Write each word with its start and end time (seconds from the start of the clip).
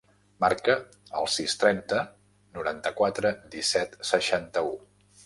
Marca 0.43 0.75
el 1.19 1.27
sis, 1.33 1.55
trenta, 1.63 1.99
noranta-quatre, 2.57 3.33
disset, 3.57 3.99
seixanta-u. 4.15 4.73